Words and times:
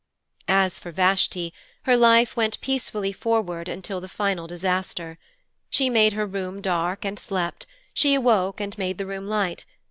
As 0.47 0.79
for 0.79 0.89
Vashti, 0.91 1.53
her 1.83 1.95
life 1.95 2.35
went 2.35 2.59
peacefully 2.59 3.13
forward 3.13 3.67
until 3.69 4.01
the 4.01 4.07
final 4.07 4.47
disaster. 4.47 5.19
She 5.69 5.91
made 5.91 6.13
her 6.13 6.25
room 6.25 6.59
dark 6.59 7.05
and 7.05 7.19
slept; 7.19 7.67
she 7.93 8.15
awoke 8.15 8.59
and 8.59 8.75
made 8.79 8.97
the 8.97 9.05
room 9.05 9.27
light. 9.27 9.63